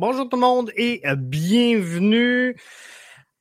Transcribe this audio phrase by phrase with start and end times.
[0.00, 2.54] Bonjour tout le monde et bienvenue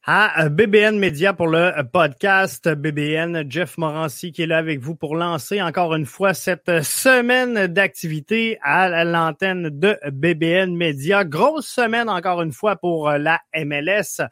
[0.04, 3.46] à BBN Media pour le podcast BBN.
[3.48, 8.58] Jeff Morancy qui est là avec vous pour lancer encore une fois cette semaine d'activité
[8.64, 11.26] à l'antenne de BBN Media.
[11.26, 14.26] Grosse semaine encore une fois pour la MLS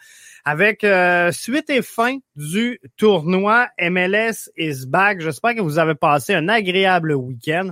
[0.46, 5.22] avec euh, suite et fin du tournoi MLS is back.
[5.22, 7.70] J'espère que vous avez passé un agréable week-end.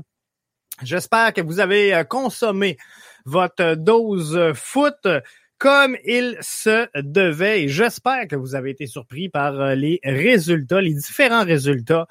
[0.83, 2.77] J'espère que vous avez euh, consommé
[3.25, 5.07] votre dose foot
[5.63, 7.63] comme il se devait.
[7.63, 12.05] Et j'espère que vous avez été surpris par euh, les résultats, les différents résultats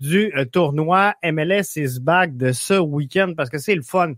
[0.00, 4.14] du euh, tournoi MLS is back de ce week-end parce que c'est le fun.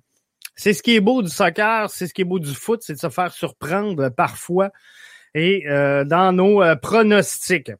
[0.56, 2.94] C'est ce qui est beau du soccer, c'est ce qui est beau du foot, c'est
[2.94, 4.70] de se faire surprendre parfois
[5.34, 7.72] et euh, dans nos pronostics.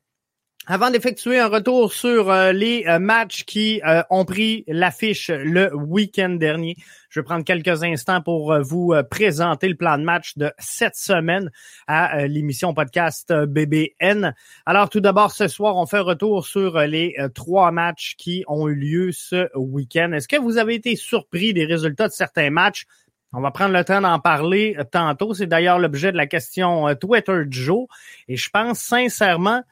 [0.70, 5.74] Avant d'effectuer un retour sur euh, les euh, matchs qui euh, ont pris l'affiche le
[5.74, 6.76] week-end dernier,
[7.08, 11.50] je vais prendre quelques instants pour vous présenter le plan de match de cette semaine
[11.86, 14.34] à l'émission podcast BBN.
[14.66, 18.68] Alors tout d'abord, ce soir, on fait un retour sur les trois matchs qui ont
[18.68, 20.12] eu lieu ce week-end.
[20.12, 22.84] Est-ce que vous avez été surpris des résultats de certains matchs?
[23.32, 25.32] On va prendre le temps d'en parler tantôt.
[25.32, 27.88] C'est d'ailleurs l'objet de la question Twitter du jour.
[28.28, 29.62] Et je pense sincèrement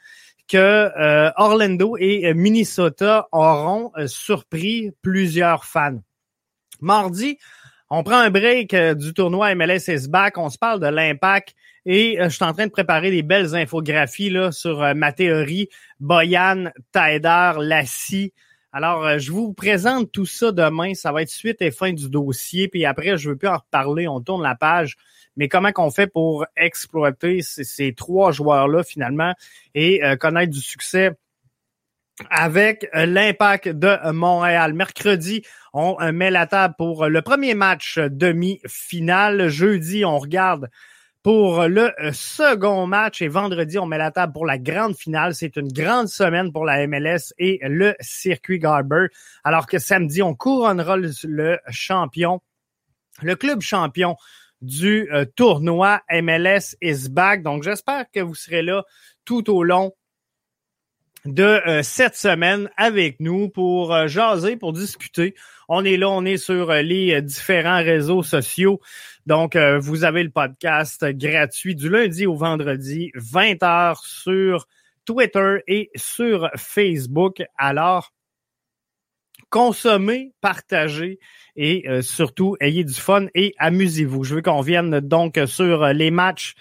[0.48, 6.00] que euh, Orlando et euh, Minnesota auront euh, surpris plusieurs fans.
[6.80, 7.38] Mardi,
[7.91, 11.55] on prend un break du tournoi MLS is back, on se parle de l'impact
[11.86, 15.69] et je suis en train de préparer des belles infographies là, sur ma théorie,
[16.00, 18.33] Boyan, Taider, Lassie.
[18.72, 20.94] Alors, je vous présente tout ça demain.
[20.94, 22.66] Ça va être suite et fin du dossier.
[22.66, 24.08] Puis après, je veux plus en reparler.
[24.08, 24.97] On tourne la page
[25.36, 29.34] mais comment qu'on fait pour exploiter ces, trois joueurs-là finalement
[29.74, 31.12] et euh, connaître du succès
[32.30, 34.72] avec euh, l'impact de Montréal?
[34.72, 35.42] Mercredi,
[35.72, 39.48] on euh, met la table pour le premier match demi-finale.
[39.48, 40.70] Jeudi, on regarde
[41.22, 45.34] pour le second match et vendredi, on met la table pour la grande finale.
[45.34, 49.08] C'est une grande semaine pour la MLS et le circuit Garber.
[49.42, 52.41] Alors que samedi, on couronnera le champion,
[53.22, 54.16] le club champion
[54.62, 57.43] du euh, tournoi MLS is back.
[57.43, 58.84] Donc, j'espère que vous serez là
[59.25, 59.94] tout au long
[61.25, 65.34] de euh, cette semaine avec nous pour euh, jaser, pour discuter.
[65.69, 68.81] On est là, on est sur les différents réseaux sociaux.
[69.27, 74.69] Donc, vous avez le podcast gratuit du lundi au vendredi, 20h sur
[75.05, 77.43] Twitter et sur Facebook.
[77.59, 78.12] Alors,
[79.50, 81.18] consommez, partagez
[81.56, 84.24] et euh, surtout ayez du fun et amusez-vous.
[84.24, 86.54] Je veux qu'on vienne donc sur euh, les matchs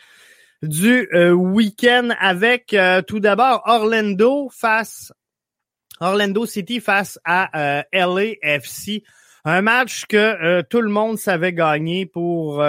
[0.62, 2.76] du euh, week-end avec
[3.08, 5.12] tout d'abord Orlando face
[6.00, 9.04] Orlando City face à LAFC.
[9.44, 12.64] Un match que tout le monde savait gagner pour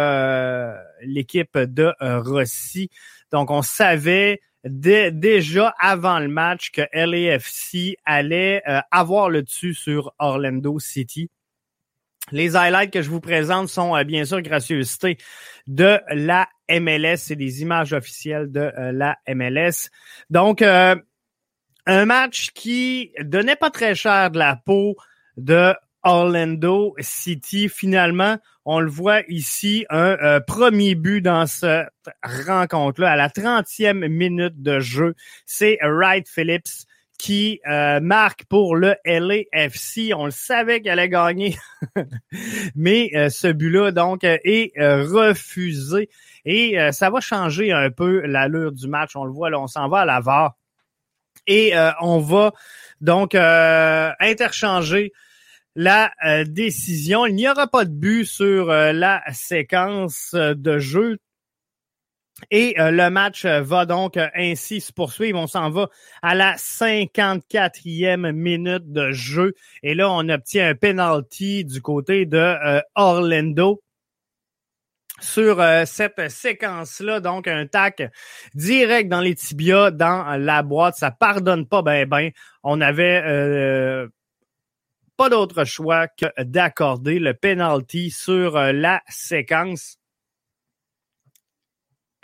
[1.02, 2.90] l'équipe de Rossi.
[3.32, 10.78] Donc on savait déjà avant le match que LAFC allait avoir le dessus sur Orlando
[10.78, 11.30] City.
[12.32, 15.16] Les highlights que je vous présente sont euh, bien sûr gracieuseté
[15.68, 17.18] de la MLS.
[17.18, 19.90] C'est des images officielles de euh, la MLS.
[20.28, 20.96] Donc, euh,
[21.86, 24.96] un match qui donnait pas très cher de la peau
[25.36, 25.72] de
[26.06, 27.68] Orlando City.
[27.68, 31.88] Finalement, on le voit ici, un premier but dans cette
[32.22, 35.14] rencontre-là à la 30e minute de jeu.
[35.44, 36.86] C'est Wright Phillips
[37.18, 40.12] qui euh, marque pour le LAFC.
[40.14, 41.56] On le savait qu'elle allait gagner,
[42.76, 46.08] mais euh, ce but-là donc est euh, refusé
[46.44, 49.16] et ça va changer un peu l'allure du match.
[49.16, 50.54] On le voit là, on s'en va à la
[51.48, 52.52] et on va
[53.00, 55.12] donc interchanger
[55.76, 56.10] la
[56.44, 57.26] décision.
[57.26, 61.18] Il n'y aura pas de but sur la séquence de jeu
[62.50, 65.38] et euh, le match euh, va donc euh, ainsi se poursuivre.
[65.38, 65.88] On s'en va
[66.22, 69.54] à la 54e minute de jeu.
[69.82, 73.82] Et là, on obtient un penalty du côté de Orlando
[75.18, 77.20] sur cette séquence-là.
[77.20, 78.02] Donc, un tac
[78.54, 80.96] direct dans les tibias, dans la boîte.
[80.96, 82.30] Ça pardonne pas ben ben.
[82.62, 84.08] On avait
[85.16, 89.98] pas d'autre choix que d'accorder le penalty sur la séquence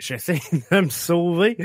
[0.03, 0.39] j'essaie
[0.71, 1.57] de me sauver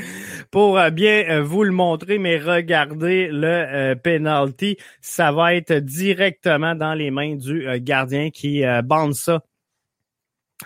[0.50, 4.76] pour euh, bien euh, vous le montrer, mais regardez le euh, penalty.
[5.00, 9.42] Ça va être directement dans les mains du gardien qui bande ça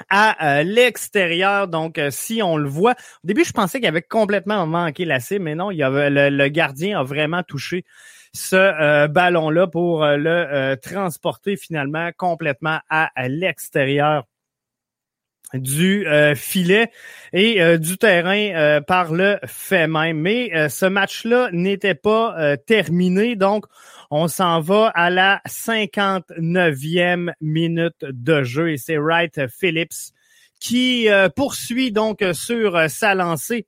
[0.09, 1.69] à l'extérieur.
[1.69, 5.45] Donc, si on le voit, au début, je pensais qu'il avait complètement manqué la cible,
[5.45, 7.85] mais non, il le, gardien a vraiment touché
[8.33, 14.25] ce ballon-là pour le transporter finalement complètement à l'extérieur
[15.55, 16.91] du filet
[17.35, 20.19] et du terrain par le fait même.
[20.19, 23.67] Mais ce match-là n'était pas terminé, donc
[24.11, 30.13] on s'en va à la 59e minute de jeu et c'est Wright Phillips
[30.59, 33.67] qui poursuit donc sur sa lancée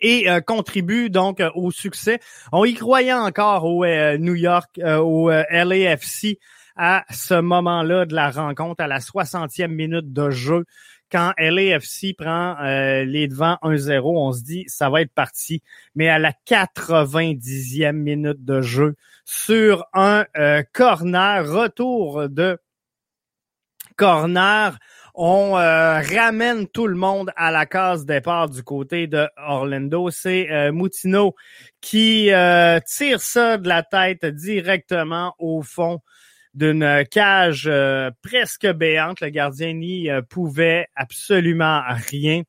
[0.00, 2.20] et euh, contribue donc euh, au succès.
[2.52, 6.38] On y croyait encore au euh, New York, au LAFC
[6.76, 10.64] à ce moment-là de la rencontre, à la 60e minute de jeu.
[11.12, 15.60] Quand LAFC prend les devants 1-0, on se dit ça va être parti.
[15.96, 18.94] Mais à la 90e minute de jeu,
[19.24, 20.24] sur un
[20.72, 22.58] corner, retour de
[23.96, 24.78] corner,
[25.22, 30.08] on euh, ramène tout le monde à la case départ du côté de Orlando.
[30.08, 31.34] C'est euh, Moutino
[31.82, 36.00] qui euh, tire ça de la tête directement au fond
[36.54, 37.70] d'une cage
[38.22, 39.20] presque béante.
[39.20, 42.42] Le gardien n'y pouvait absolument rien.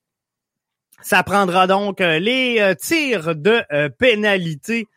[1.01, 3.63] Ça prendra donc les tirs de
[3.97, 4.87] pénalité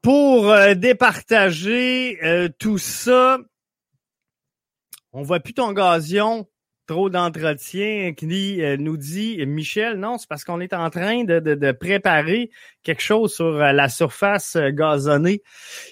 [0.00, 3.38] pour départager tout ça.
[5.12, 6.46] On voit plus ton gazion,
[6.86, 11.72] trop d'entretien, qui euh, nous dit Michel, non, c'est parce qu'on est en train de,
[11.72, 12.50] préparer
[12.82, 15.42] quelque chose sur euh, la surface euh, gazonnée.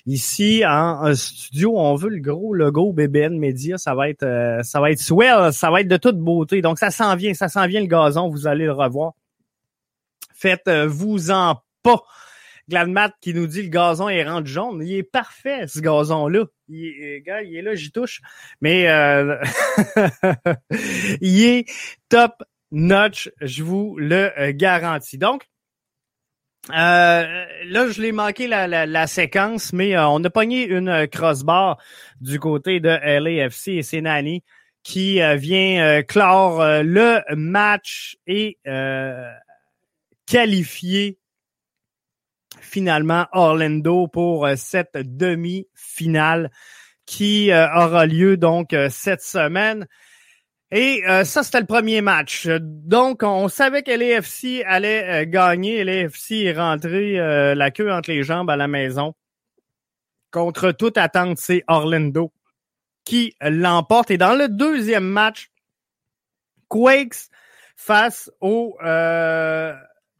[0.06, 4.90] Ici, en, studio, on veut le gros logo BBN Media, ça va être ça va
[4.90, 6.62] être swell, ça va être de toute beauté.
[6.62, 9.12] Donc ça s'en vient, ça s'en vient le gazon, vous allez le revoir.
[10.34, 12.02] Faites-vous en pas.
[12.68, 14.82] Gladmat qui nous dit le gazon est rendu jaune.
[14.84, 16.44] Il est parfait, ce gazon-là.
[16.68, 18.20] Il, est, gars, il est là, j'y touche.
[18.60, 19.42] Mais euh,
[21.20, 21.70] il est
[22.08, 25.16] top notch, je vous le euh, garantis.
[25.16, 25.46] Donc,
[26.70, 26.74] euh,
[27.64, 31.78] là, je l'ai manqué la, séquence, mais on a pogné une crossbar
[32.20, 34.42] du côté de LAFC et c'est Nani
[34.82, 38.58] qui vient clore le match et
[40.26, 41.17] qualifier
[42.60, 46.50] finalement Orlando pour euh, cette demi-finale
[47.06, 49.86] qui euh, aura lieu donc euh, cette semaine.
[50.70, 52.46] Et ça, c'était le premier match.
[52.46, 55.82] Donc, on savait que l'AFC allait gagner.
[55.82, 57.14] L'AFC est rentré
[57.54, 59.14] la queue entre les jambes à la maison.
[60.30, 62.34] Contre toute attente, c'est Orlando
[63.06, 64.10] qui l'emporte.
[64.10, 65.50] Et dans le deuxième match,
[66.68, 67.30] Quakes
[67.74, 68.76] face au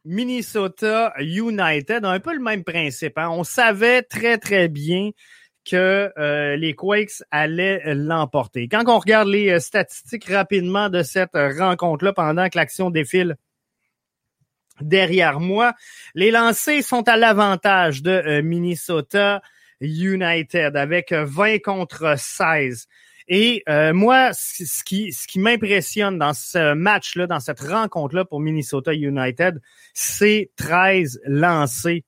[0.05, 3.17] Minnesota United, un peu le même principe.
[3.17, 3.29] Hein.
[3.29, 5.11] On savait très, très bien
[5.69, 8.67] que euh, les Quakes allaient l'emporter.
[8.67, 13.35] Quand on regarde les euh, statistiques rapidement de cette rencontre-là pendant que l'action défile
[14.81, 15.73] derrière moi,
[16.15, 19.41] les lancers sont à l'avantage de euh, Minnesota
[19.81, 22.87] United avec 20 contre 16.
[23.31, 28.39] Et euh, moi, ce qui, ce qui m'impressionne dans ce match-là, dans cette rencontre-là pour
[28.39, 29.61] Minnesota United,
[29.93, 32.03] c'est 13 lancés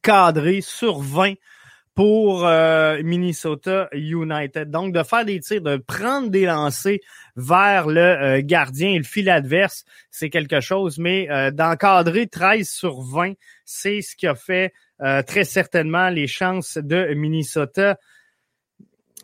[0.00, 1.34] cadrés sur 20
[1.94, 4.70] pour euh, Minnesota United.
[4.70, 6.98] Donc, de faire des tirs, de prendre des lancers
[7.36, 13.02] vers le euh, gardien et le fil adverse, c'est quelque chose, mais d'encadrer 13 sur
[13.02, 13.34] 20,
[13.66, 14.72] c'est ce qui a fait
[15.26, 17.98] très certainement les chances de Minnesota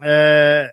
[0.03, 0.67] euh,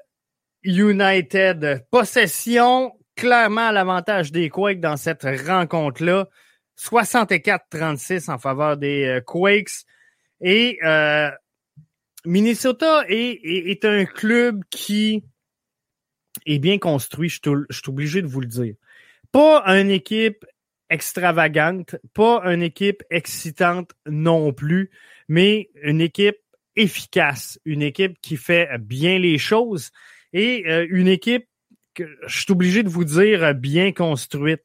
[0.63, 6.27] United, possession, clairement à l'avantage des Quakes dans cette rencontre-là.
[6.79, 9.85] 64-36 en faveur des euh, Quakes.
[10.41, 11.29] Et euh,
[12.25, 15.23] Minnesota est, est, un club qui
[16.45, 18.75] est bien construit, je suis obligé de vous le dire.
[19.31, 20.45] Pas une équipe
[20.89, 24.91] extravagante, pas une équipe excitante non plus,
[25.27, 26.37] mais une équipe
[26.77, 29.91] efficace, une équipe qui fait bien les choses
[30.33, 31.47] et euh, une équipe
[31.93, 34.63] que je suis obligé de vous dire bien construite.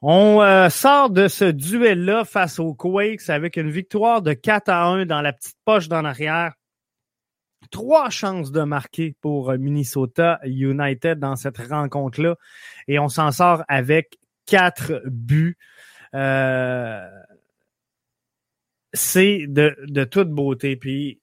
[0.00, 4.86] On euh, sort de ce duel-là face aux Quakes avec une victoire de 4 à
[4.86, 6.54] 1 dans la petite poche d'en arrière.
[7.70, 12.36] Trois chances de marquer pour Minnesota United dans cette rencontre-là.
[12.86, 15.58] Et on s'en sort avec quatre buts.
[16.14, 17.06] Euh,
[18.98, 20.76] c'est de, de toute beauté.
[20.76, 21.20] Puis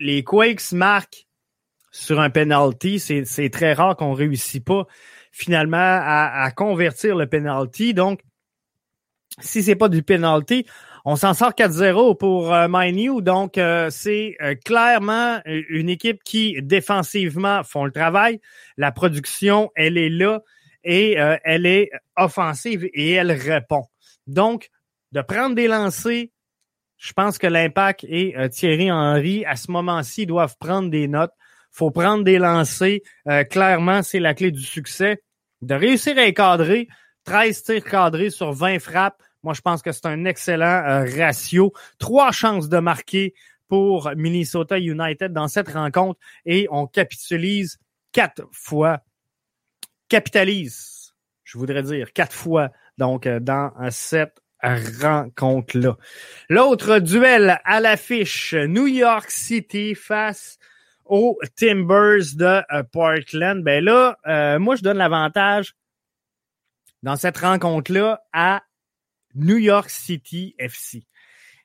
[0.00, 1.26] les Quakes marquent
[1.94, 2.98] sur un penalty.
[2.98, 4.86] C'est très rare qu'on réussit pas
[5.32, 7.94] finalement à, convertir le penalty.
[7.94, 8.20] Donc,
[9.40, 10.66] si c'est pas du penalty,
[11.04, 13.20] on s'en sort 4-0 pour euh.
[13.20, 18.40] Donc, euh, c'est euh, clairement une équipe qui, défensivement, font le travail.
[18.76, 20.40] La production, elle est là
[20.84, 23.84] et elle est offensive et elle répond.
[24.26, 24.68] Donc,
[25.12, 26.26] de prendre des lancers,
[27.04, 31.34] je pense que l'impact et euh, Thierry Henry, à ce moment-ci, doivent prendre des notes.
[31.70, 33.00] faut prendre des lancers.
[33.28, 35.22] Euh, clairement, c'est la clé du succès.
[35.60, 36.88] De réussir à encadrer
[37.24, 39.22] 13 tirs cadrés sur 20 frappes.
[39.42, 41.74] Moi, je pense que c'est un excellent euh, ratio.
[41.98, 43.34] Trois chances de marquer
[43.68, 47.78] pour Minnesota United dans cette rencontre et on capitalise
[48.12, 49.00] quatre fois.
[50.08, 54.43] Capitalise, je voudrais dire, quatre fois donc dans cette
[55.00, 55.96] rencontre-là.
[56.48, 60.58] L'autre duel à l'affiche, New York City face
[61.04, 63.62] aux Timbers de euh, Portland.
[63.62, 65.74] Ben là, euh, moi, je donne l'avantage
[67.02, 68.62] dans cette rencontre-là à
[69.34, 71.06] New York City FC.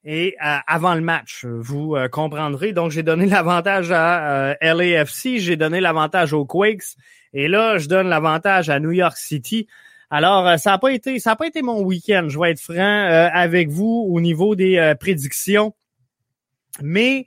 [0.03, 2.73] Et euh, avant le match, vous comprendrez.
[2.73, 6.95] Donc, j'ai donné l'avantage à LAFC, j'ai donné l'avantage aux Quakes.
[7.33, 9.67] Et là, je donne l'avantage à New York City.
[10.11, 12.27] Alors, euh, ça n'a pas été, ça a pas été mon week-end.
[12.29, 15.75] Je vais être franc euh, avec vous au niveau des euh, prédictions.
[16.81, 17.25] Mais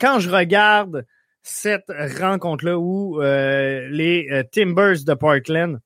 [0.00, 1.04] quand je regarde
[1.42, 5.80] cette rencontre-là où les Timbers de Parkland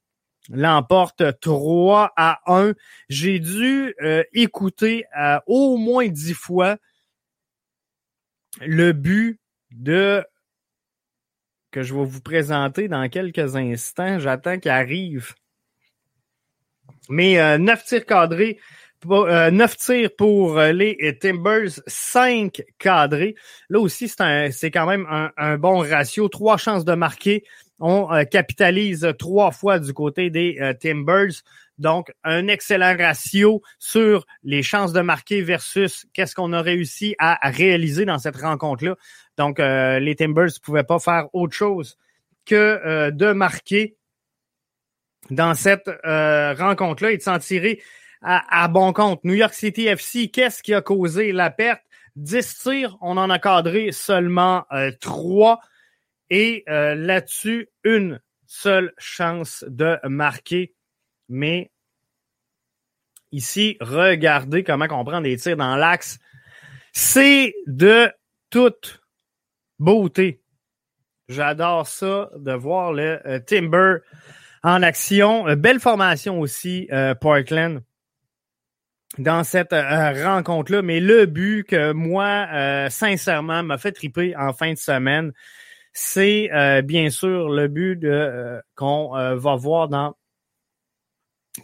[0.51, 2.75] l'emportent 3 à 1,
[3.09, 3.95] j'ai dû
[4.33, 5.07] écouter
[5.47, 6.77] au moins dix fois
[8.61, 9.41] le but
[9.73, 10.25] de
[11.73, 14.19] que je vais vous présenter dans quelques instants.
[14.21, 15.35] J'attends qu'il arrive.
[17.09, 18.59] Mais euh, neuf tirs cadrés,
[19.09, 23.35] euh, neuf tirs pour euh, les Timbers, cinq cadrés.
[23.69, 25.07] Là aussi, c'est quand même
[25.37, 26.29] un, bon ratio.
[26.29, 27.45] Trois chances de marquer.
[27.79, 31.33] On capitalise trois fois du côté des Timbers.
[31.79, 37.39] Donc, un excellent ratio sur les chances de marquer versus qu'est-ce qu'on a réussi à,
[37.49, 38.97] réaliser dans cette rencontre-là.
[39.39, 41.97] Donc, les Timbers ne pouvaient pas faire autre chose
[42.45, 43.97] que de marquer
[45.31, 47.83] dans cette euh, rencontre-là et de s'en tirer
[48.23, 49.25] à, bon compte.
[49.25, 51.83] New York City FC, qu'est-ce qui a causé la perte?
[52.17, 55.61] 10 tirs, on en a cadré seulement euh, 3.
[56.29, 60.75] Et euh, là-dessus, une seule chance de marquer.
[61.29, 61.71] Mais
[63.33, 66.19] ici, regardez comment on prend des tirs dans l'axe.
[66.93, 68.11] C'est de
[68.51, 69.01] toute
[69.79, 70.43] beauté.
[71.29, 73.99] J'adore ça, de voir le euh, Timber
[74.63, 75.49] en action.
[75.49, 77.83] Euh, belle formation aussi, euh, Portland,
[79.19, 80.83] dans cette euh, rencontre-là.
[80.83, 85.33] Mais le but que moi, sincèrement, m'a fait triper en fin de semaine,
[85.93, 86.49] c'est
[86.85, 90.15] bien sûr le but de qu'on va voir dans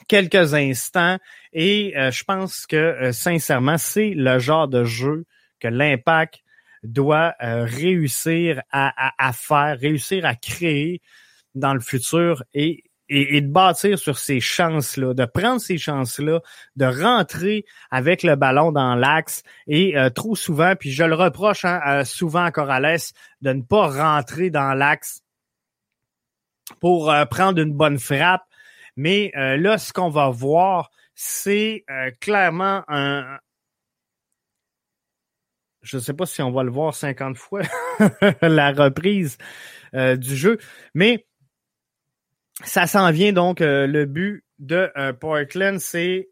[0.09, 1.19] quelques instants.
[1.53, 5.27] Et je pense que sincèrement, c'est le genre de jeu
[5.61, 6.41] que l'impact
[6.83, 11.01] doit réussir à, faire, réussir à créer
[11.55, 16.41] dans le futur et, et, de bâtir sur ces chances-là, de prendre ces chances-là,
[16.77, 21.65] de rentrer avec le ballon dans l'axe et euh, trop souvent, puis je le reproche
[21.65, 22.99] hein, souvent à Corrales
[23.43, 25.23] de ne pas rentrer dans l'axe
[26.81, 28.45] pour euh, prendre une bonne frappe.
[28.97, 31.85] Mais euh, là, ce qu'on va voir, c'est
[32.21, 33.39] clairement un,
[35.83, 37.63] je ne sais pas si on va le voir 50 fois,
[38.43, 39.39] la reprise
[39.95, 40.59] du jeu,
[40.93, 41.27] mais
[42.65, 46.29] ça s'en vient donc euh, le but de euh, c'est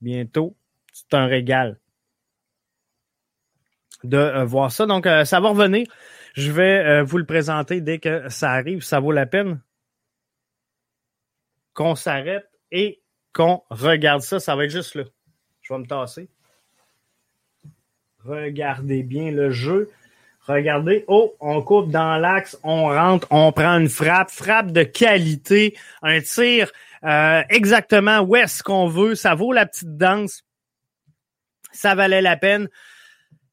[0.00, 0.56] bientôt.
[0.92, 1.78] C'est un régal
[4.02, 4.86] de euh, voir ça.
[4.86, 5.86] Donc, ça va revenir.
[6.34, 8.82] Je vais vous le présenter dès que ça arrive.
[8.82, 9.62] Ça vaut la peine
[11.72, 13.02] qu'on s'arrête et
[13.32, 14.38] qu'on regarde ça.
[14.38, 15.04] Ça va être juste là.
[15.62, 16.28] Je vais me tasser.
[18.24, 19.90] Regardez bien le jeu.
[20.48, 25.76] Regardez, oh, on coupe dans l'axe, on rentre, on prend une frappe, frappe de qualité,
[26.02, 26.70] un tir
[27.04, 30.42] euh, exactement où est-ce qu'on veut, ça vaut la petite danse,
[31.72, 32.68] ça valait la peine.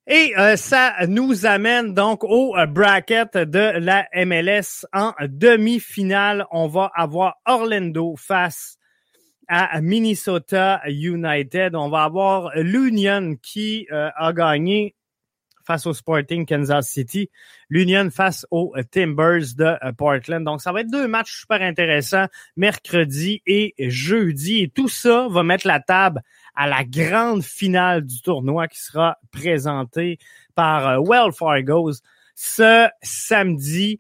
[0.06, 6.46] Et euh, ça nous amène donc au euh, bracket de la MLS en demi-finale.
[6.52, 8.78] On va avoir Orlando face
[9.48, 11.76] à Minnesota United.
[11.76, 14.96] On va avoir l'Union qui a gagné
[15.66, 17.30] face au Sporting Kansas City,
[17.70, 20.44] l'Union face aux Timbers de euh, Portland.
[20.44, 24.64] Donc, ça va être deux matchs super intéressants mercredi et jeudi.
[24.64, 26.22] Et tout ça va mettre la table
[26.56, 30.20] à la grande finale du tournoi qui sera présentée
[30.56, 32.02] par euh, Well Fargo's
[32.36, 34.00] ce samedi.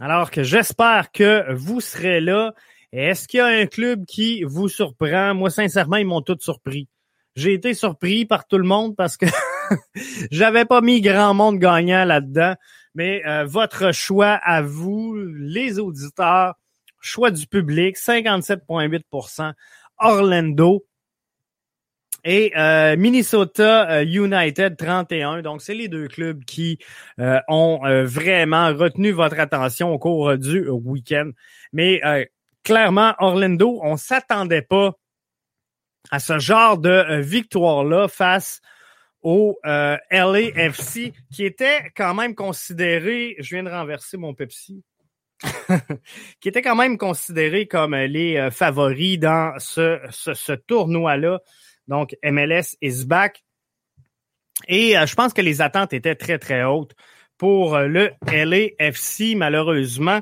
[0.00, 2.54] Alors que j'espère que vous serez là.
[2.92, 5.34] Est-ce qu'il y a un club qui vous surprend?
[5.34, 6.88] Moi, sincèrement, ils m'ont tous surpris.
[7.36, 9.26] J'ai été surpris par tout le monde parce que
[10.30, 12.54] J'avais pas mis grand monde gagnant là-dedans,
[12.94, 16.54] mais euh, votre choix à vous, les auditeurs,
[17.00, 19.52] choix du public, 57,8%
[19.98, 20.84] Orlando.
[22.24, 25.42] Et euh, Minnesota euh, United 31.
[25.42, 26.78] Donc, c'est les deux clubs qui
[27.20, 31.30] euh, ont vraiment retenu votre attention au cours du week-end.
[31.72, 32.00] Mais
[32.64, 34.92] clairement, Orlando, on s'attendait pas
[36.10, 38.60] à ce genre de victoire-là face
[39.22, 44.82] au LAFC, qui était quand même considéré, je viens de renverser mon Pepsi,
[46.40, 51.40] qui était quand même considéré comme les favoris dans ce, ce, ce tournoi-là.
[51.88, 53.42] Donc, MLS is back.
[54.66, 56.94] Et euh, je pense que les attentes étaient très, très hautes
[57.36, 60.20] pour euh, le LAFC, malheureusement.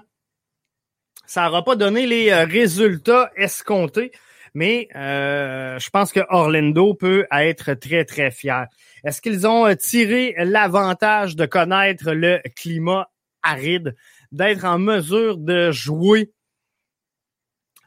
[1.27, 4.13] Ça n'aura pas donné les euh, résultats escomptés,
[4.57, 8.67] mais je pense que Orlando peut être très, très fier.
[9.05, 13.09] Est-ce qu'ils ont tiré l'avantage de connaître le climat
[13.43, 13.95] aride,
[14.33, 16.33] d'être en mesure de jouer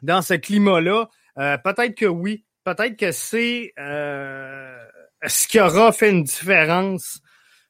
[0.02, 1.08] dans ce climat-là?
[1.36, 4.78] Peut-être que oui peut-être que c'est euh,
[5.26, 7.20] ce qui aura fait une différence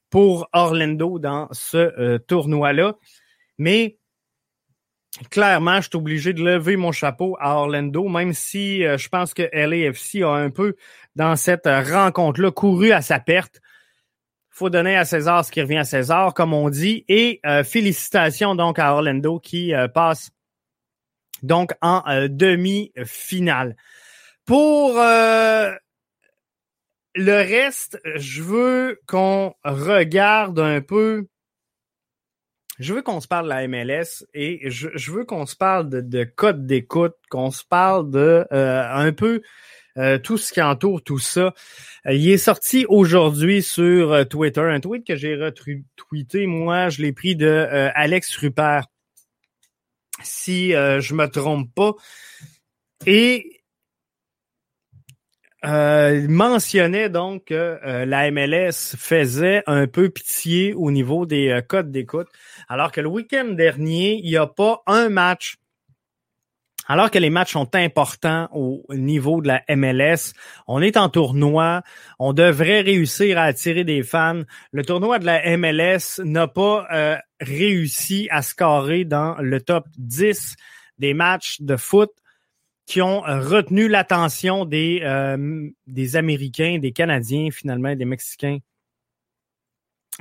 [0.09, 2.95] pour Orlando dans ce euh, tournoi-là.
[3.57, 3.97] Mais
[5.29, 9.33] clairement, je suis obligé de lever mon chapeau à Orlando, même si euh, je pense
[9.33, 10.75] que LAFC a un peu,
[11.15, 13.59] dans cette rencontre-là, couru à sa perte.
[14.49, 17.05] faut donner à César ce qui revient à César, comme on dit.
[17.07, 20.31] Et félicitations donc à Orlando qui passe
[21.43, 23.75] donc en demi-finale.
[24.45, 25.71] Pour euh,
[27.15, 31.27] le reste, je veux qu'on regarde un peu.
[32.81, 36.01] Je veux qu'on se parle de la MLS et je, veux qu'on se parle de,
[36.01, 39.43] de code d'écoute, qu'on se parle de euh, un peu
[39.97, 41.53] euh, tout ce qui entoure tout ça.
[42.05, 46.47] il est sorti aujourd'hui sur Twitter, un tweet que j'ai retweeté.
[46.47, 48.87] Moi, je l'ai pris de Alex Rupert,
[50.23, 51.93] si je me trompe pas.
[53.05, 53.60] Et
[55.65, 61.61] euh, mentionnait donc que euh, la MLS faisait un peu pitié au niveau des euh,
[61.61, 62.27] codes d'écoute,
[62.67, 65.57] alors que le week-end dernier, il n'y a pas un match.
[66.87, 70.33] Alors que les matchs sont importants au niveau de la MLS,
[70.67, 71.83] on est en tournoi,
[72.19, 74.41] on devrait réussir à attirer des fans.
[74.71, 80.55] Le tournoi de la MLS n'a pas euh, réussi à scorer dans le top 10
[80.97, 82.11] des matchs de foot
[82.85, 88.57] qui ont euh, retenu l'attention des, euh, des Américains, des Canadiens, finalement, des Mexicains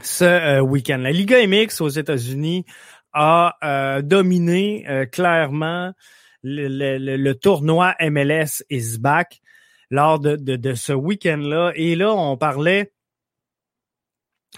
[0.02, 0.98] ce euh, week-end.
[0.98, 2.64] La Liga MX aux États-Unis
[3.12, 5.92] a dominé clairement
[6.44, 9.40] le, tournoi MLS is back
[9.90, 11.72] lors de, de, ce week-end-là.
[11.74, 12.92] Et là, on parlait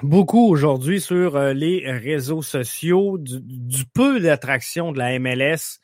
[0.02, 5.80] beaucoup aujourd'hui sur les réseaux sociaux du, du peu d'attraction de la MLS.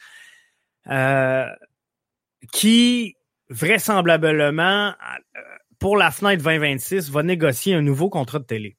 [2.52, 3.16] Qui
[3.50, 5.40] vraisemblablement, euh,
[5.78, 8.76] pour la fenêtre 2026, va négocier un nouveau contrat de télé.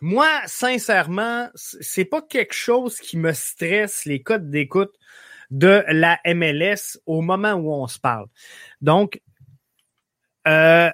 [0.00, 4.92] Moi, sincèrement, c'est pas quelque chose qui me stresse les codes d'écoute
[5.50, 8.26] de la MLS au moment où on se parle.
[8.80, 9.20] Donc,
[10.46, 10.90] euh,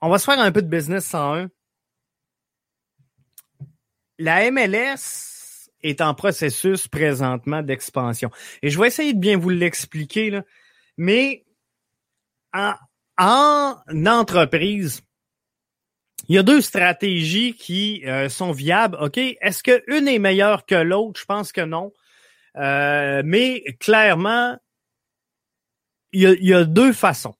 [0.00, 1.50] on va se faire un peu de business sans un.
[4.18, 5.33] La MLS
[5.84, 8.30] est en processus présentement d'expansion.
[8.62, 10.42] Et je vais essayer de bien vous l'expliquer, là.
[10.96, 11.44] mais
[12.52, 12.74] en,
[13.18, 15.02] en, entreprise,
[16.28, 18.96] il y a deux stratégies qui euh, sont viables.
[19.00, 21.20] OK, est-ce qu'une est meilleure que l'autre?
[21.20, 21.92] Je pense que non.
[22.56, 24.56] Euh, mais clairement,
[26.12, 27.34] il y, a, il y a deux façons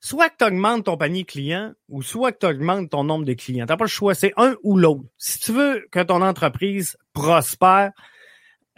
[0.00, 3.34] soit que tu augmentes ton panier client ou soit que tu augmentes ton nombre de
[3.34, 3.66] clients.
[3.66, 5.04] Tu n'as pas le choix, c'est un ou l'autre.
[5.18, 7.92] Si tu veux que ton entreprise prospère,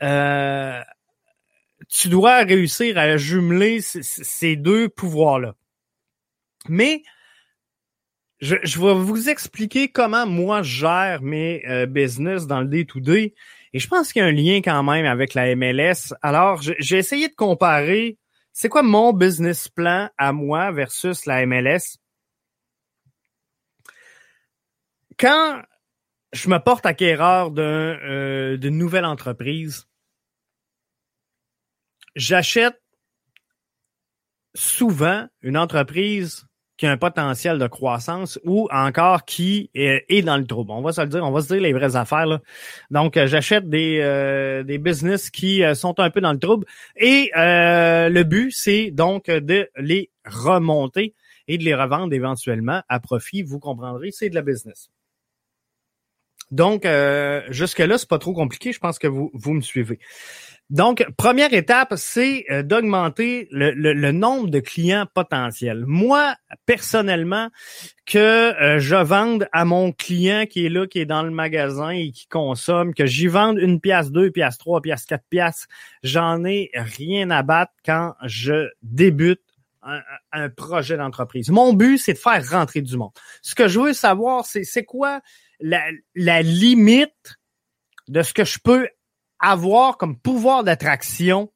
[0.03, 0.81] euh,
[1.89, 5.55] tu dois réussir à jumeler ces deux pouvoirs-là.
[6.69, 7.03] Mais
[8.41, 13.35] je, vais vous expliquer comment moi je gère mes euh, business dans le day-to-day.
[13.73, 16.13] Et je pense qu'il y a un lien quand même avec la MLS.
[16.21, 18.19] Alors, j'ai essayé de comparer
[18.53, 21.99] c'est quoi mon business plan à moi versus la MLS?
[25.19, 25.63] Quand
[26.33, 29.87] je me porte acquéreur euh, d'une nouvelle entreprise,
[32.15, 32.81] j'achète
[34.55, 36.47] souvent une entreprise
[36.83, 40.73] qui a un potentiel de croissance ou encore qui est, dans le trouble.
[40.73, 42.41] On va se le dire, on va se dire les vraies affaires.
[42.91, 46.67] Donc, euh, j'achète des, euh, des business qui euh, sont un peu dans le trouble
[46.97, 51.15] et le but, c'est donc de les remonter
[51.47, 53.45] et de les revendre éventuellement à profit.
[53.45, 54.91] Vous comprendrez, c'est de la business.
[56.51, 56.85] Donc,
[57.49, 58.73] jusque-là, c'est pas trop compliqué.
[58.73, 60.01] Je pense que vous, vous me suivez.
[60.73, 65.85] Donc, première étape, c'est euh, d'augmenter le, nombre de clients potentiels.
[65.87, 67.51] Moi, personnellement,
[68.07, 71.91] que euh, je vende à mon client qui est là, qui est dans le magasin
[71.91, 75.67] et qui consomme, que j'y vende une pièce, deux pièces, trois pièces, quatre pièces,
[76.03, 79.43] j'en ai rien à battre quand je débute
[79.83, 81.51] un, projet d'entreprise.
[81.51, 83.11] Mon but, c'est de faire rentrer du monde.
[83.43, 85.21] Ce que je veux savoir, c'est c'est quoi
[85.61, 85.83] la,
[86.15, 87.37] la limite
[88.09, 88.89] de ce que je peux
[89.43, 91.53] avoir comme pouvoir d'attraction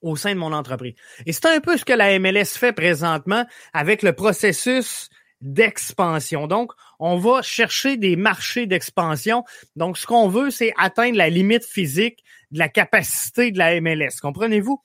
[0.00, 0.94] au sein de mon entreprise.
[1.26, 6.46] Et c'est un peu ce que la MLS fait présentement avec le processus d'expansion.
[6.46, 9.44] Donc, on va chercher des marchés d'expansion.
[9.74, 14.20] Donc, ce qu'on veut, c'est atteindre la limite physique de la capacité de la MLS.
[14.20, 14.80] Comprenez-vous?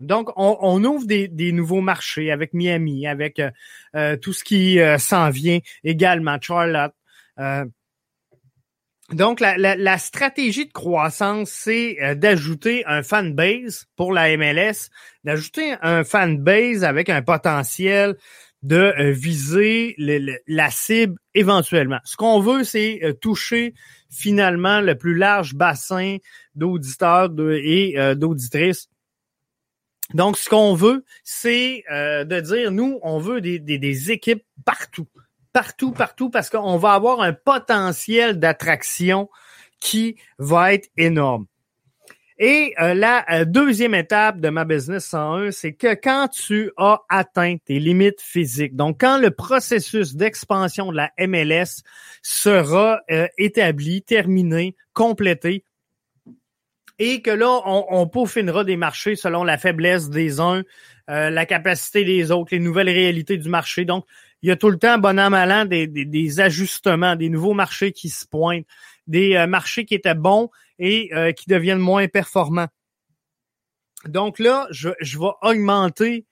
[0.00, 3.50] Donc, on, ouvre des, nouveaux marchés avec Miami, avec euh,
[3.94, 6.92] euh, tout ce qui euh, s'en vient également, Charlotte.
[9.10, 14.88] Donc, la, stratégie de croissance, c'est euh, d'ajouter un fan base pour la MLS,
[15.24, 18.16] d'ajouter un fan base avec un potentiel
[18.62, 19.96] de euh, viser
[20.46, 21.98] la cible éventuellement.
[22.04, 23.74] Ce qu'on veut, c'est euh, toucher
[24.08, 26.18] finalement le plus large bassin
[26.54, 28.88] d'auditeurs et d'auditrices.
[30.14, 35.08] Donc, ce qu'on veut, c'est de dire, nous, on veut des équipes partout
[35.52, 39.28] partout, partout, parce qu'on va avoir un potentiel d'attraction
[39.80, 41.46] qui va être énorme.
[42.38, 47.00] Et euh, la euh, deuxième étape de ma business 101, c'est que quand tu as
[47.08, 51.82] atteint tes limites physiques, donc quand le processus d'expansion de la MLS
[52.22, 55.64] sera euh, établi, terminé, complété,
[56.98, 60.62] et que là, on, on, peaufinera des marchés selon la faiblesse des uns,
[61.08, 63.84] la capacité des autres, les nouvelles réalités du marché.
[63.84, 64.04] Donc,
[64.42, 67.92] il y a tout le temps, bon an, mal des, des, ajustements, des nouveaux marchés
[67.92, 68.66] qui se pointent,
[69.06, 72.68] des euh, marchés qui étaient bons et euh, qui deviennent moins performants.
[74.06, 76.26] Donc là, je, je vais augmenter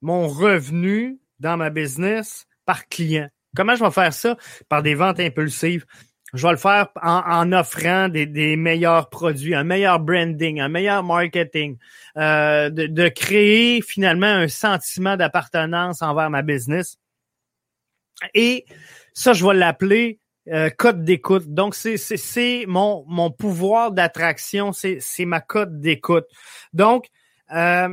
[0.00, 3.28] mon revenu dans ma business par client.
[3.54, 4.36] Comment je vais faire ça?
[4.68, 5.84] Par des ventes impulsives.
[6.32, 11.04] Je vais le faire en, offrant des, des, meilleurs produits, un meilleur branding, un meilleur
[11.04, 11.76] marketing,
[12.16, 16.98] euh, de, de, créer finalement un sentiment d'appartenance envers ma business.
[18.34, 18.64] Et
[19.12, 21.52] ça, je vais l'appeler euh, code d'écoute.
[21.52, 26.26] Donc, c'est mon, mon pouvoir d'attraction, c'est ma code d'écoute.
[26.72, 27.06] Donc,
[27.52, 27.88] euh,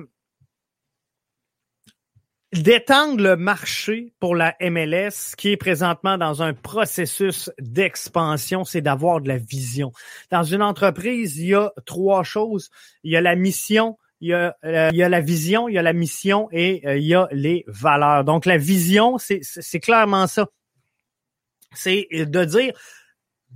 [2.53, 9.21] d'étendre le marché pour la MLS, qui est présentement dans un processus d'expansion, c'est d'avoir
[9.21, 9.93] de la vision.
[10.31, 12.69] Dans une entreprise, il y a trois choses.
[13.03, 15.73] Il y a la mission, il y, a, euh, il y a la vision, il
[15.73, 18.23] y a la mission et euh, il y a les valeurs.
[18.23, 20.47] Donc la vision, c'est clairement ça.
[21.73, 22.73] C'est de dire,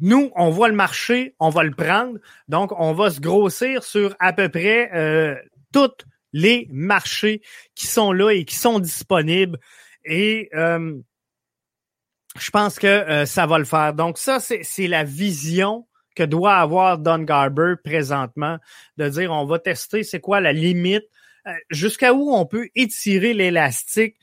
[0.02, 4.16] nous, on voit le marché, on va le prendre, donc on va se grossir sur
[4.20, 5.36] à peu près euh,
[5.72, 5.92] tous
[6.34, 7.42] les marchés
[7.76, 9.60] qui sont là et qui sont disponibles.
[10.04, 13.94] Et je pense que ça va le faire.
[13.94, 18.58] Donc ça, c'est la vision que doit avoir Don Garber présentement,
[18.98, 21.06] de dire on va tester c'est quoi la limite,
[21.48, 24.16] euh, jusqu'à où on peut étirer l'élastique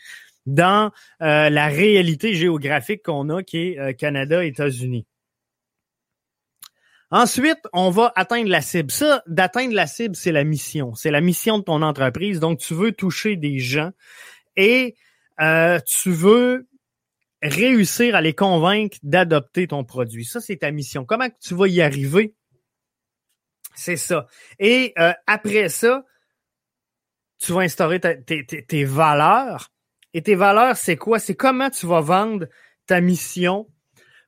[0.45, 0.91] dans
[1.23, 5.07] euh, la réalité géographique qu'on a qui est euh, Canada-États-Unis.
[7.13, 8.91] Ensuite, on va atteindre la cible.
[8.91, 10.95] Ça, d'atteindre la cible, c'est la mission.
[10.95, 12.41] C'est la mission de ton entreprise.
[12.41, 13.91] Donc, tu veux toucher des gens
[14.57, 14.97] et
[15.39, 16.69] tu veux
[17.43, 20.25] réussir à les convaincre d'adopter ton produit.
[20.25, 21.05] Ça, c'est ta mission.
[21.05, 22.35] Comment tu vas y arriver?
[23.75, 24.27] C'est ça.
[24.59, 26.05] Et euh, après ça,
[27.39, 29.71] tu vas instaurer tes, valeurs.
[30.15, 31.19] Et tes valeurs, c'est quoi?
[31.19, 32.47] C'est comment tu vas vendre
[32.87, 33.69] ta mission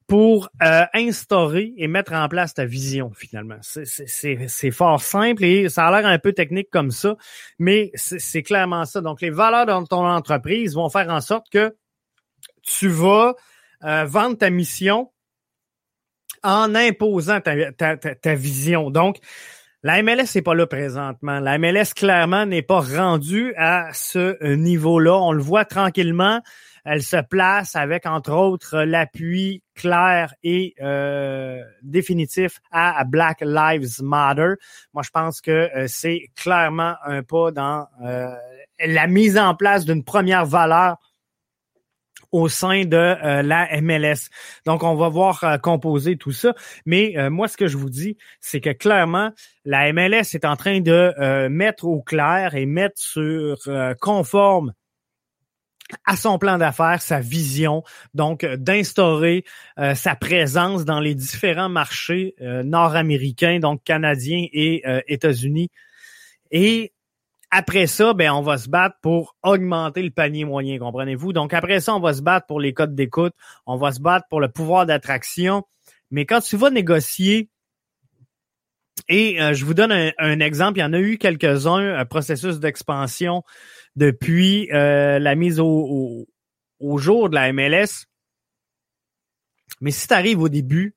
[0.07, 3.59] pour euh, instaurer et mettre en place ta vision, finalement.
[3.61, 7.17] C'est fort simple et ça a l'air un peu technique comme ça,
[7.59, 9.01] mais c'est clairement ça.
[9.01, 11.75] Donc, les valeurs de ton entreprise vont faire en sorte que
[12.65, 13.35] tu vas
[13.85, 15.11] euh, vendre ta mission
[16.43, 18.91] en imposant ta, vision.
[18.91, 19.19] Donc,
[19.83, 21.41] la MLS n'est pas là présentement.
[21.41, 25.15] La MLS, clairement, n'est pas rendue à ce euh, niveau-là.
[25.15, 26.41] On le voit tranquillement.
[26.87, 34.55] Elle se place avec, entre autres, l'appui clair et euh, définitif à Black Lives Matter.
[34.93, 40.45] Moi, je pense que c'est clairement un pas dans la mise en place d'une première
[40.45, 40.99] valeur
[42.35, 44.29] au sein de euh, la MLS.
[44.67, 46.53] Donc, on va voir euh, composer tout ça.
[46.85, 49.31] Mais euh, moi, ce que je vous dis, c'est que clairement,
[49.65, 53.57] la MLS est en train de mettre au clair et mettre sur
[54.01, 54.73] conforme
[56.05, 57.83] à son plan d'affaires, sa vision,
[58.15, 59.45] donc d'instaurer
[59.95, 65.71] sa présence dans les différents marchés nord-américains, donc canadiens et États-Unis.
[66.51, 66.93] Et
[67.51, 71.33] après ça, ben on va se battre pour augmenter le panier moyen, comprenez-vous?
[71.33, 73.35] Donc après ça, on va se battre pour les codes d'écoute,
[73.67, 75.63] on va se battre pour le pouvoir d'attraction.
[76.11, 77.51] Mais quand tu vas négocier
[79.09, 83.43] et je vous donne un, exemple, il y en a eu quelques-uns, un processus d'expansion
[83.97, 86.27] depuis euh, la mise au,
[86.97, 88.07] jour de la MLS.
[89.81, 90.95] Mais si tu arrives au début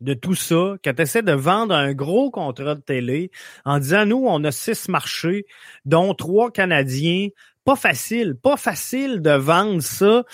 [0.00, 3.30] de tout ça, que tu essaies de vendre un gros contrat de télé
[3.64, 5.46] en disant, nous, on a six marchés,
[5.84, 7.28] dont trois Canadiens,
[7.64, 10.24] pas facile, pas facile de vendre ça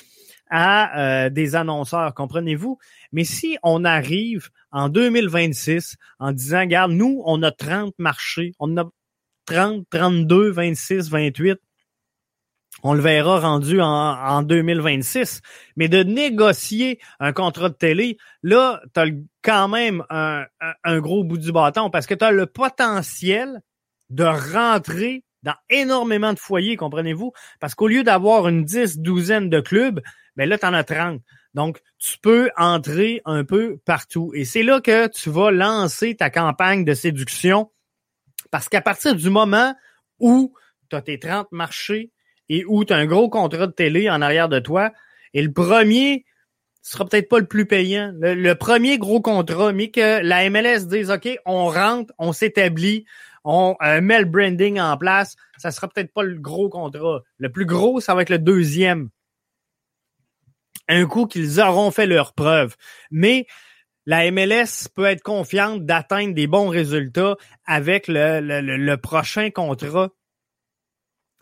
[0.48, 2.78] à euh, des annonceurs, comprenez-vous?
[3.12, 8.76] Mais si on arrive en 2026 en disant, regarde, nous, on a 30 marchés, on
[8.76, 8.84] a
[9.46, 11.58] 30, 32, 26, 28,
[12.82, 15.40] on le verra rendu en, 2026.
[15.76, 19.06] Mais de négocier un contrat de télé, là, tu as
[19.42, 20.46] quand même un,
[20.98, 23.60] gros bout du bâton parce que tu as le potentiel
[24.10, 27.32] de rentrer dans énormément de foyers, comprenez-vous?
[27.60, 30.00] Parce qu'au lieu d'avoir une dix, douzaine de clubs,
[30.34, 31.20] ben là, tu en as 30.
[31.54, 34.32] Donc, tu peux entrer un peu partout.
[34.34, 37.70] Et c'est là que tu vas lancer ta campagne de séduction.
[38.50, 39.74] Parce qu'à partir du moment
[40.18, 40.52] où
[40.90, 42.10] tu as tes 30 marchés,
[42.48, 44.92] et où tu as un gros contrat de télé en arrière de toi.
[45.34, 46.24] Et le premier
[46.82, 48.12] sera peut-être pas le plus payant.
[48.14, 53.04] Le, premier gros contrat, mais que la MLS dise OK, on rentre, on s'établit,
[53.44, 57.22] on euh, met le branding en place, ça sera peut-être pas le gros contrat.
[57.38, 59.10] Le plus gros, ça va être le deuxième.
[60.88, 62.76] Un coup qu'ils auront fait leur preuve.
[63.10, 63.46] Mais
[64.04, 70.10] la MLS peut être confiante d'atteindre des bons résultats avec le, le prochain contrat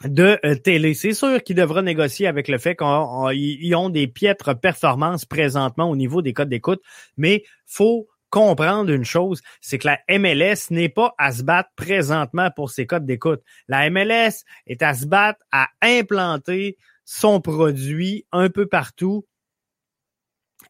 [0.03, 0.95] de euh, télé.
[0.95, 5.97] C'est sûr qu'il devra négocier avec le fait qu'ils ont des piètres performances présentement au
[5.97, 6.83] niveau des codes d'écoute,
[7.17, 12.51] mais faut comprendre une chose, c'est que la MLS n'est pas à se battre présentement
[12.51, 13.41] pour ses codes d'écoute.
[13.69, 19.25] La MLS est à se battre à implanter son produit un peu partout,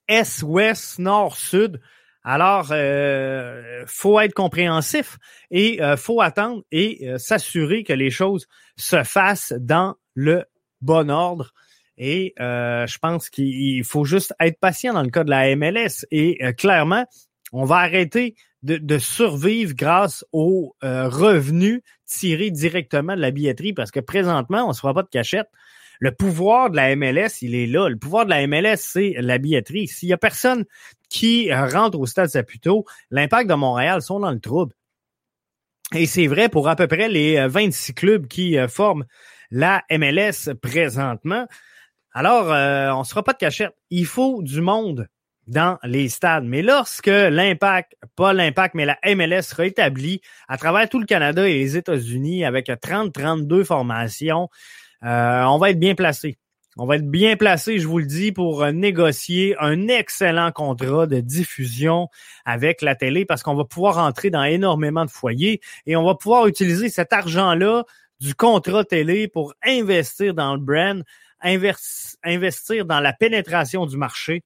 [0.09, 1.81] est, ouest, nord, sud,
[2.25, 5.19] alors, euh, faut être compréhensif
[5.51, 8.47] et euh, faut attendre et euh, s'assurer que les choses
[8.79, 10.45] se fassent dans le
[10.81, 11.53] bon ordre.
[11.99, 16.07] Et euh, je pense qu'il faut juste être patient dans le cas de la MLS.
[16.11, 17.05] Et clairement,
[17.53, 24.01] on va arrêter de, survivre grâce aux revenus tirés directement de la billetterie parce que
[24.01, 25.49] présentement, on ne se fera pas de cachette.
[26.01, 27.89] Le pouvoir de la MLS, il est là.
[27.89, 29.89] Le pouvoir de la MLS, c'est la billetterie.
[29.89, 30.65] S'il y a personne
[31.09, 34.75] qui rentre au stade Saputo, l'impact de Montréal sont dans le trouble.
[35.95, 39.05] Et c'est vrai pour à peu près les 26 euh, clubs qui euh, forment
[39.51, 41.47] la MLS présentement.
[42.13, 43.75] Alors, euh, on ne se fera pas de cachette.
[43.91, 45.09] Il faut du monde
[45.47, 46.45] dans les stades.
[46.45, 51.47] Mais lorsque l'impact, pas l'impact, mais la MLS sera établie à travers tout le Canada
[51.49, 54.47] et les États-Unis avec 30-32 formations, euh,
[55.03, 56.39] on va être bien placé.
[56.77, 61.21] On va être bien placé, je vous le dis, pour négocier un excellent contrat de
[61.21, 62.09] diffusion
[62.45, 66.17] avec la télé parce qu'on va pouvoir entrer dans énormément de foyers et on va
[66.17, 67.85] pouvoir utiliser cet argent-là
[68.19, 71.05] du contrat télé pour investir dans le brand,
[71.43, 74.43] investir dans la pénétration du marché.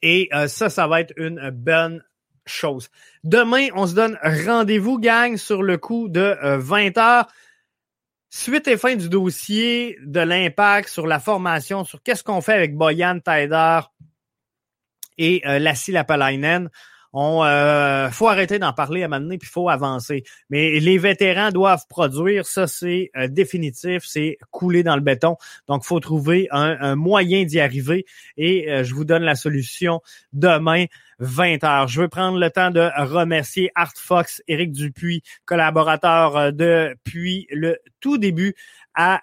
[0.00, 2.02] Et euh, ça, ça va être une bonne
[2.46, 2.88] chose.
[3.24, 7.26] Demain, on se donne rendez-vous, gang, sur le coup de 20 euh, heures.
[8.28, 12.76] Suite et fin du dossier de l'impact sur la formation, sur qu'est-ce qu'on fait avec
[12.76, 13.80] Boyan Taider
[15.18, 16.68] et euh, Lassie Lapalainen.
[17.18, 20.22] On euh, faut arrêter d'en parler à un moment donné, puis faut avancer.
[20.50, 25.38] Mais les vétérans doivent produire, ça c'est euh, définitif, c'est couler dans le béton.
[25.66, 28.04] Donc, faut trouver un, moyen d'y arriver.
[28.36, 30.02] Et euh, je vous donne la solution
[30.34, 30.84] demain.
[31.18, 31.88] 20 heures.
[31.88, 38.18] Je veux prendre le temps de remercier Art Fox, Éric Dupuis, collaborateur depuis le tout
[38.18, 38.54] début
[38.92, 39.22] à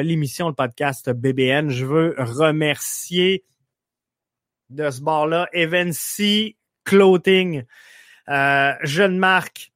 [0.00, 1.68] l'émission, le podcast BBN.
[1.68, 3.44] Je veux remercier
[4.70, 6.55] de ce bord-là, Evancy
[6.86, 7.64] clothing,
[8.30, 9.72] euh, jeune marque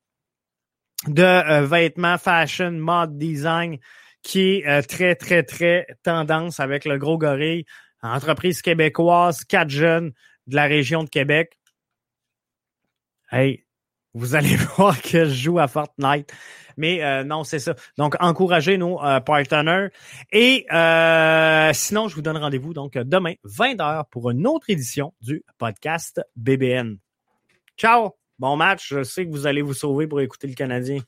[1.07, 3.79] de euh, vêtements, fashion, mode, design,
[4.23, 7.67] qui est euh, très, très, très tendance avec le gros gorille.
[8.03, 10.13] Entreprise québécoise, quatre jeunes
[10.47, 11.59] de la région de Québec.
[13.31, 13.65] Hey,
[14.15, 16.33] vous allez voir que je joue à Fortnite.
[16.77, 17.75] Mais non, c'est ça.
[17.99, 19.91] Donc, encouragez nos partenaires.
[20.33, 20.65] Et
[21.75, 26.97] sinon, je vous donne rendez-vous donc demain, 20h, pour une autre édition du podcast BBN.
[27.77, 28.13] Ciao!
[28.41, 28.89] Bon match.
[28.89, 31.01] Je sais que vous allez vous sauver pour écouter le Canadien.